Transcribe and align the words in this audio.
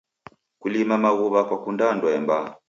Kulima 0.61 0.95
maghuw'a 1.03 1.41
kwakunda 1.47 1.85
ndoe 1.97 2.17
mbaa. 2.23 2.47